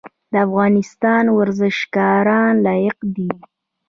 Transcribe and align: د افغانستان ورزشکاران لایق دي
د 0.31 0.33
افغانستان 0.47 1.23
ورزشکاران 1.37 2.53
لایق 2.65 2.97
دي 3.15 3.29